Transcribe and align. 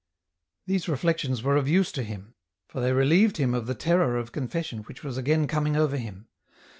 These 0.65 0.89
reflections 0.89 1.43
were 1.43 1.55
of 1.57 1.67
use 1.67 1.91
to 1.91 2.01
him, 2.01 2.33
for 2.67 2.81
they 2.81 2.91
relieved 2.91 3.37
him 3.37 3.53
of 3.53 3.67
the 3.67 3.75
terror 3.75 4.17
of 4.17 4.31
confession 4.31 4.79
which 4.85 5.03
was 5.03 5.15
again 5.15 5.45
coming 5.45 5.75
over 5.77 5.95
him. 5.97 6.27